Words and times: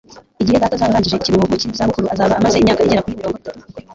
t] 0.37 0.41
igihe 0.41 0.57
data 0.61 0.73
azaba 0.75 0.91
arangije 0.93 1.15
ikiruhuko 1.17 1.53
cy'izabukuru, 1.61 2.05
azaba 2.13 2.33
amaze 2.39 2.55
imyaka 2.57 2.81
igera 2.85 3.03
kuri 3.05 3.19
mirongo 3.19 3.37
itatu 3.41 3.61
akora 3.63 3.85